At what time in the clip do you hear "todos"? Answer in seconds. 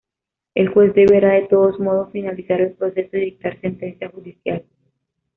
1.47-1.79